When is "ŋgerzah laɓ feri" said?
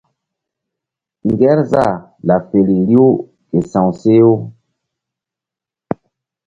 1.29-2.77